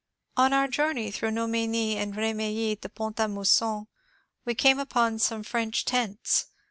[0.35, 3.85] On our journey through Nom^ny and Bemilly to Pont a Mousson
[4.45, 6.47] we came upon some French tents.